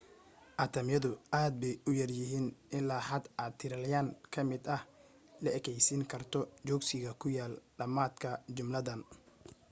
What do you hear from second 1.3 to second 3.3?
aad bay u yaryaryihiin ilaa xad